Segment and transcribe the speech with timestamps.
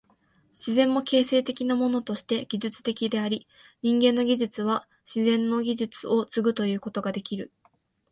[0.53, 3.47] 自然も形成的なものとして技術的であり、
[3.83, 7.51] 人間の技術は自然の技術を継ぐということができる。